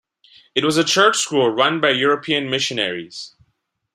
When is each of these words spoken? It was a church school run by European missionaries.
It 0.55 0.65
was 0.65 0.77
a 0.77 0.83
church 0.83 1.17
school 1.19 1.51
run 1.51 1.79
by 1.79 1.91
European 1.91 2.49
missionaries. 2.49 3.35